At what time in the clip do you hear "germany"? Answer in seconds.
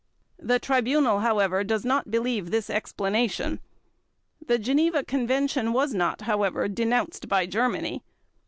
7.45-8.01